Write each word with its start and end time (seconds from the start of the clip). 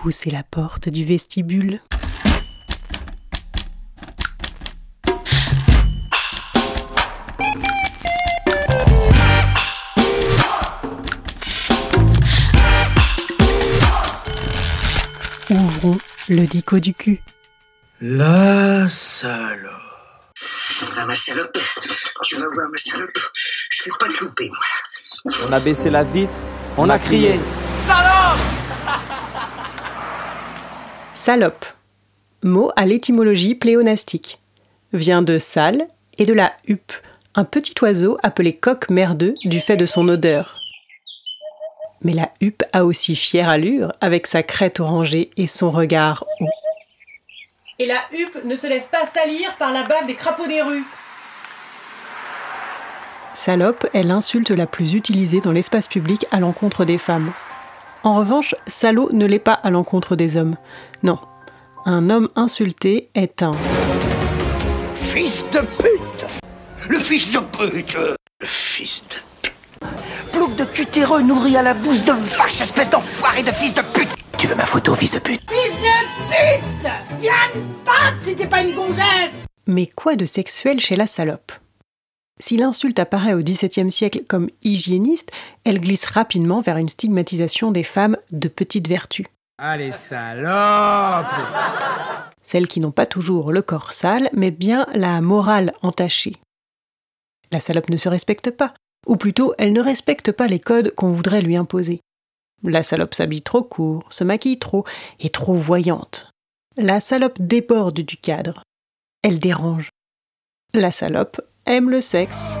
poussez 0.00 0.30
la 0.30 0.42
porte 0.42 0.88
du 0.88 1.04
vestibule. 1.04 1.78
Ouvrons 15.50 15.98
le 16.30 16.46
dico 16.46 16.78
du 16.78 16.94
cul. 16.94 17.20
La 18.00 18.88
salope. 18.88 19.70
Ah, 20.96 21.04
ma 21.04 21.14
salope, 21.14 21.58
tu 22.22 22.36
vas 22.36 22.46
voir, 22.54 22.68
ma 22.70 22.78
salope, 22.78 23.10
je 23.34 23.84
vais 23.84 23.90
pas 23.98 24.06
te 24.06 24.24
louper, 24.24 24.48
moi. 24.48 25.34
On 25.46 25.52
a 25.52 25.60
baissé 25.60 25.90
la 25.90 26.04
vitre, 26.04 26.38
on 26.78 26.88
a 26.88 26.98
crié. 26.98 27.38
Salope. 31.20 31.66
Mot 32.42 32.70
à 32.76 32.86
l'étymologie 32.86 33.54
pléonastique. 33.54 34.40
Vient 34.94 35.20
de 35.20 35.36
sale 35.36 35.86
et 36.16 36.24
de 36.24 36.32
la 36.32 36.54
huppe, 36.66 36.94
un 37.34 37.44
petit 37.44 37.74
oiseau 37.82 38.16
appelé 38.22 38.54
coq 38.54 38.88
merdeux 38.88 39.34
du 39.44 39.60
fait 39.60 39.76
de 39.76 39.84
son 39.84 40.08
odeur. 40.08 40.56
Mais 42.00 42.14
la 42.14 42.30
huppe 42.40 42.62
a 42.72 42.86
aussi 42.86 43.16
fière 43.16 43.50
allure 43.50 43.92
avec 44.00 44.26
sa 44.26 44.42
crête 44.42 44.80
orangée 44.80 45.28
et 45.36 45.46
son 45.46 45.70
regard 45.70 46.24
haut. 46.40 46.48
Et 47.78 47.84
la 47.84 48.00
huppe 48.12 48.42
ne 48.46 48.56
se 48.56 48.66
laisse 48.66 48.86
pas 48.86 49.04
salir 49.04 49.54
par 49.58 49.72
la 49.72 49.82
bave 49.82 50.06
des 50.06 50.14
crapauds 50.14 50.46
des 50.46 50.62
rues. 50.62 50.86
Salope 53.34 53.86
est 53.92 54.04
l'insulte 54.04 54.52
la 54.52 54.66
plus 54.66 54.94
utilisée 54.94 55.42
dans 55.42 55.52
l'espace 55.52 55.86
public 55.86 56.24
à 56.30 56.40
l'encontre 56.40 56.86
des 56.86 56.96
femmes. 56.96 57.30
En 58.02 58.16
revanche, 58.16 58.54
salaud 58.66 59.10
ne 59.12 59.26
l'est 59.26 59.38
pas 59.38 59.52
à 59.52 59.68
l'encontre 59.68 60.16
des 60.16 60.38
hommes. 60.38 60.56
Non. 61.02 61.18
Un 61.84 62.08
homme 62.08 62.28
insulté 62.34 63.10
est 63.14 63.42
un. 63.42 63.52
Fils 64.96 65.44
de 65.52 65.60
pute! 65.60 66.26
Le 66.88 66.98
fils 66.98 67.30
de 67.30 67.38
pute! 67.38 67.96
Le 68.40 68.46
fils 68.46 69.02
de 69.10 69.16
pute! 69.42 69.52
Plouc 70.32 70.56
de 70.56 70.64
cutéreux 70.64 71.20
nourri 71.22 71.56
à 71.56 71.62
la 71.62 71.74
bouse 71.74 72.04
de 72.04 72.12
vache, 72.12 72.62
espèce 72.62 72.88
d'enfoiré 72.88 73.42
de 73.42 73.52
fils 73.52 73.74
de 73.74 73.82
pute! 73.82 74.08
Tu 74.38 74.46
veux 74.46 74.54
ma 74.54 74.64
photo, 74.64 74.94
fils 74.94 75.10
de 75.10 75.18
pute? 75.18 75.42
Fils 75.50 75.76
de 75.76 76.60
pute! 76.80 76.90
Viens 77.20 77.62
pas 77.84 78.14
si 78.22 78.34
t'es 78.34 78.46
pas 78.46 78.62
une 78.62 78.74
gonzesse! 78.74 79.44
Mais 79.66 79.86
quoi 79.86 80.16
de 80.16 80.24
sexuel 80.24 80.80
chez 80.80 80.96
la 80.96 81.06
salope? 81.06 81.52
Si 82.40 82.56
l'insulte 82.56 82.98
apparaît 82.98 83.34
au 83.34 83.40
XVIIe 83.40 83.92
siècle 83.92 84.24
comme 84.26 84.48
hygiéniste, 84.64 85.30
elle 85.64 85.78
glisse 85.78 86.06
rapidement 86.06 86.62
vers 86.62 86.78
une 86.78 86.88
stigmatisation 86.88 87.70
des 87.70 87.84
femmes 87.84 88.16
de 88.32 88.48
petite 88.48 88.88
vertu. 88.88 89.26
Allez, 89.58 89.92
salope 89.92 91.26
Celles 92.42 92.66
qui 92.66 92.80
n'ont 92.80 92.92
pas 92.92 93.04
toujours 93.04 93.52
le 93.52 93.60
corps 93.60 93.92
sale, 93.92 94.30
mais 94.32 94.50
bien 94.50 94.86
la 94.94 95.20
morale 95.20 95.74
entachée. 95.82 96.36
La 97.52 97.60
salope 97.60 97.90
ne 97.90 97.98
se 97.98 98.08
respecte 98.08 98.50
pas, 98.50 98.72
ou 99.06 99.16
plutôt 99.16 99.52
elle 99.58 99.74
ne 99.74 99.82
respecte 99.82 100.32
pas 100.32 100.46
les 100.46 100.60
codes 100.60 100.94
qu'on 100.94 101.12
voudrait 101.12 101.42
lui 101.42 101.58
imposer. 101.58 102.00
La 102.62 102.82
salope 102.82 103.14
s'habille 103.14 103.42
trop 103.42 103.62
court, 103.62 104.04
se 104.08 104.24
maquille 104.24 104.58
trop, 104.58 104.86
est 105.18 105.34
trop 105.34 105.54
voyante. 105.54 106.30
La 106.78 107.00
salope 107.00 107.38
déborde 107.38 108.00
du 108.00 108.16
cadre. 108.16 108.62
Elle 109.22 109.40
dérange. 109.40 109.90
La 110.72 110.90
salope 110.90 111.42
aime 111.66 111.90
le 111.90 112.00
sexe. 112.00 112.58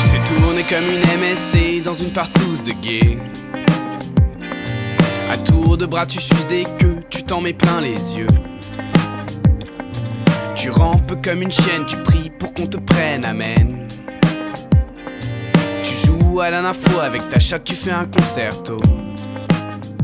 Tu 0.00 0.08
fais 0.08 0.24
tourner 0.24 0.62
comme 0.68 0.84
une 0.84 1.20
MST 1.20 1.84
dans 1.84 1.94
une 1.94 2.12
partouze 2.12 2.62
de 2.64 2.72
gay. 2.72 3.18
À 5.30 5.36
tour 5.38 5.76
de 5.76 5.86
bras, 5.86 6.06
tu 6.06 6.20
suces 6.20 6.46
des 6.48 6.64
queues, 6.78 7.00
tu 7.10 7.22
t'en 7.22 7.40
mets 7.40 7.52
plein 7.52 7.80
les 7.80 8.16
yeux. 8.16 8.26
Tu 10.54 10.70
rampes 10.70 11.22
comme 11.24 11.42
une 11.42 11.52
chienne, 11.52 11.84
tu 11.86 11.96
pries 11.98 12.30
pour 12.30 12.52
qu'on 12.52 12.66
te 12.66 12.78
prenne, 12.78 13.24
amen. 13.24 13.86
Tu 15.82 15.94
joues 16.06 16.40
à 16.40 16.50
la 16.50 16.62
nympho 16.62 17.00
avec 17.00 17.28
ta 17.30 17.38
chatte, 17.38 17.64
tu 17.64 17.74
fais 17.74 17.92
un 17.92 18.06
concerto. 18.06 18.80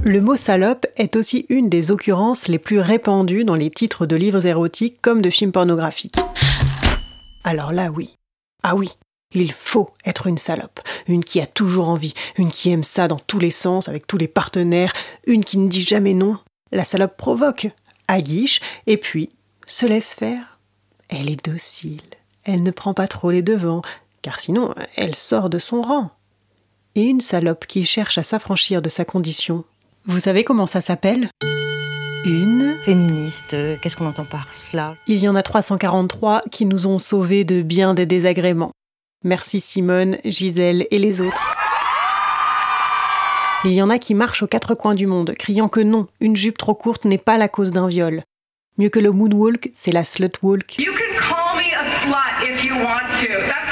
Le 0.05 0.21
mot 0.21 0.37
salope 0.37 0.87
est 0.97 1.17
aussi 1.17 1.47
une 1.49 1.71
des 1.71 1.91
occurrences 1.91 2.47
les 2.47 2.59
plus 2.59 2.79
répandues 2.79 3.45
dans 3.45 3.55
les 3.55 3.71
titres 3.71 4.05
de 4.05 4.17
livres 4.17 4.45
érotiques 4.45 5.01
comme 5.01 5.23
de 5.23 5.31
films 5.31 5.53
pornographiques. 5.53 6.19
Alors 7.45 7.73
là, 7.73 7.91
oui. 7.91 8.17
Ah 8.63 8.75
oui, 8.75 8.91
il 9.33 9.53
faut 9.53 9.91
être 10.07 10.27
une 10.27 10.39
salope. 10.39 10.81
Une 11.07 11.23
qui 11.23 11.41
a 11.41 11.47
toujours 11.47 11.89
envie, 11.91 12.15
une 12.39 12.51
qui 12.51 12.71
aime 12.71 12.83
ça 12.83 13.07
dans 13.07 13.19
tous 13.19 13.39
les 13.39 13.51
sens, 13.51 13.89
avec 13.89 14.07
tous 14.07 14.17
les 14.17 14.29
partenaires, 14.29 14.95
une 15.27 15.45
qui 15.45 15.59
ne 15.59 15.69
dit 15.69 15.85
jamais 15.85 16.15
non. 16.15 16.39
La 16.73 16.85
salope 16.85 17.17
provoque, 17.17 17.69
aguiche, 18.09 18.61
et 18.87 18.97
puis 18.97 19.31
se 19.67 19.85
laisse 19.87 20.15
faire. 20.15 20.59
Elle 21.09 21.31
est 21.31 21.45
docile, 21.45 22.03
elle 22.45 22.63
ne 22.63 22.71
prend 22.71 22.95
pas 22.95 23.07
trop 23.07 23.31
les 23.31 23.43
devants, 23.43 23.83
car 24.23 24.41
sinon 24.41 24.75
elle 24.97 25.15
sort 25.15 25.51
de 25.51 25.59
son 25.59 25.83
rang. 25.83 26.11
Et 26.95 27.03
une 27.03 27.21
salope 27.21 27.67
qui 27.67 27.85
cherche 27.85 28.19
à 28.19 28.23
s'affranchir 28.23 28.81
de 28.81 28.89
sa 28.89 29.05
condition, 29.05 29.65
vous 30.07 30.21
savez 30.21 30.45
comment 30.45 30.67
ça 30.67 30.81
s'appelle? 30.81 31.29
Une 32.27 32.77
Féministe, 32.81 33.53
euh, 33.53 33.77
qu'est-ce 33.79 33.97
qu'on 33.97 34.07
entend 34.07 34.25
par 34.25 34.55
cela? 34.55 34.97
Il 35.07 35.19
y 35.19 35.29
en 35.29 35.35
a 35.35 35.43
343 35.43 36.41
qui 36.51 36.65
nous 36.65 36.87
ont 36.87 36.99
sauvés 36.99 37.45
de 37.45 37.61
bien 37.61 37.93
des 37.93 38.07
désagréments. 38.07 38.71
Merci 39.25 39.61
Simone, 39.61 40.17
Gisèle 40.25 40.87
et 40.91 40.97
les 40.97 41.21
autres. 41.21 41.55
Il 43.65 43.73
y 43.73 43.83
en 43.83 43.91
a 43.91 43.99
qui 43.99 44.15
marchent 44.15 44.43
aux 44.43 44.47
quatre 44.47 44.75
coins 44.75 44.95
du 44.95 45.07
monde, 45.07 45.35
criant 45.39 45.69
que 45.69 45.81
non, 45.81 46.07
une 46.21 46.35
jupe 46.35 46.57
trop 46.57 46.75
courte 46.75 47.05
n'est 47.05 47.19
pas 47.19 47.37
la 47.37 47.49
cause 47.49 47.73
d'un 47.73 47.89
viol. 47.89 48.23
Mieux 48.79 48.89
que 48.89 49.01
le 49.01 49.11
moonwalk, 49.11 49.71
c'est 49.75 49.93
la 49.93 50.05
slutwalk. 50.05 50.79
You 50.79 50.93
can 50.93 51.19
call 51.19 51.59
me 51.59 51.75
a 51.75 51.85
slut 52.01 52.55
if 52.55 52.65
you 52.65 52.73
want 52.73 53.11
to. 53.21 53.29
That's 53.29 53.64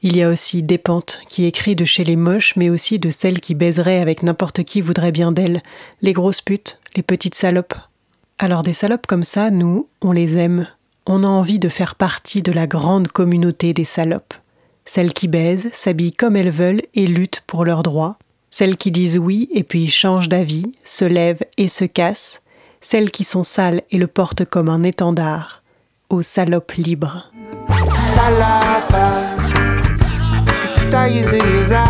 Il 0.00 0.16
y 0.16 0.22
a 0.22 0.28
aussi 0.28 0.62
des 0.62 0.78
pentes, 0.78 1.18
qui 1.28 1.46
écrit 1.46 1.74
de 1.74 1.84
chez 1.84 2.04
les 2.04 2.14
moches, 2.14 2.54
mais 2.54 2.70
aussi 2.70 3.00
de 3.00 3.10
celles 3.10 3.40
qui 3.40 3.56
baiseraient 3.56 3.98
avec 3.98 4.22
n'importe 4.22 4.62
qui 4.62 4.80
voudrait 4.80 5.10
bien 5.10 5.32
d'elles. 5.32 5.60
Les 6.02 6.12
grosses 6.12 6.40
putes, 6.40 6.78
les 6.94 7.02
petites 7.02 7.34
salopes. 7.34 7.74
Alors 8.38 8.62
des 8.62 8.72
salopes 8.72 9.08
comme 9.08 9.24
ça, 9.24 9.50
nous, 9.50 9.88
on 10.00 10.12
les 10.12 10.36
aime. 10.36 10.68
On 11.06 11.24
a 11.24 11.26
envie 11.26 11.58
de 11.58 11.68
faire 11.68 11.96
partie 11.96 12.42
de 12.42 12.52
la 12.52 12.68
grande 12.68 13.08
communauté 13.08 13.74
des 13.74 13.84
salopes. 13.84 14.34
Celles 14.84 15.12
qui 15.12 15.26
baisent, 15.26 15.68
s'habillent 15.72 16.12
comme 16.12 16.36
elles 16.36 16.50
veulent 16.50 16.82
et 16.94 17.08
luttent 17.08 17.42
pour 17.48 17.64
leurs 17.64 17.82
droits. 17.82 18.18
Celles 18.50 18.76
qui 18.76 18.92
disent 18.92 19.18
oui 19.18 19.48
et 19.52 19.64
puis 19.64 19.88
changent 19.88 20.28
d'avis, 20.28 20.72
se 20.84 21.04
lèvent 21.04 21.44
et 21.56 21.68
se 21.68 21.84
cassent. 21.84 22.40
Celles 22.80 23.10
qui 23.10 23.24
sont 23.24 23.42
sales 23.42 23.82
et 23.90 23.98
le 23.98 24.06
portent 24.06 24.44
comme 24.44 24.68
un 24.68 24.84
étendard. 24.84 25.64
Aux 26.08 26.22
salopes 26.22 26.72
libres. 26.72 27.32
Salapa 28.14 29.37
Taïziza 30.92 31.84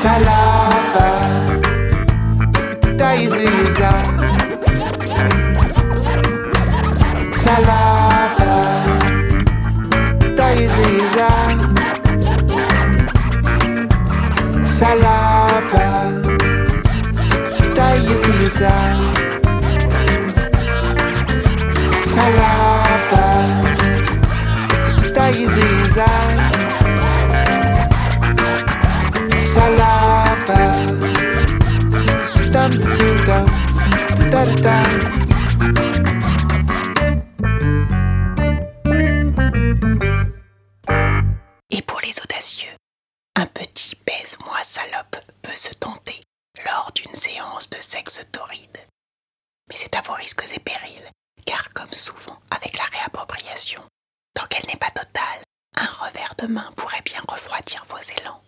Salapa 0.00 1.08
Taïziza 3.00 3.90
Salapa 7.42 8.54
Taïziza 10.38 11.28
Salapa 14.78 15.86
Taïziza 17.76 18.70
Salapa 18.74 19.25
Et 25.96 26.02
pour 41.82 42.00
les 42.00 42.20
audacieux, 42.22 42.68
un 43.34 43.46
petit 43.46 43.96
baise-moi 44.06 44.58
salope 44.62 45.16
peut 45.40 45.56
se 45.56 45.72
tenter 45.72 46.20
lors 46.66 46.92
d'une 46.94 47.14
séance 47.14 47.70
de 47.70 47.80
sexe 47.80 48.22
torride. 48.32 48.68
Mais 49.70 49.76
c'est 49.76 49.96
à 49.96 50.02
vos 50.02 50.12
risques 50.12 50.44
et 50.54 50.60
périls, 50.60 51.10
car 51.46 51.72
comme 51.72 51.92
souvent 51.92 52.38
avec 52.50 52.76
la 52.76 52.84
réappropriation, 52.84 53.80
tant 54.34 54.44
qu'elle 54.44 54.66
n'est 54.66 54.78
pas 54.78 54.90
totale, 54.90 55.45
un 56.46 56.48
revers 56.48 56.48
de 56.48 56.52
main 56.52 56.72
pourrait 56.76 57.02
bien 57.04 57.20
refroidir 57.28 57.84
vos 57.88 57.96
élans. 58.20 58.45